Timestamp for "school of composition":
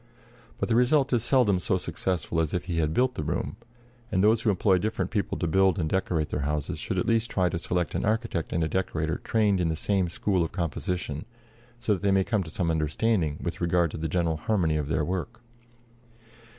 10.09-11.25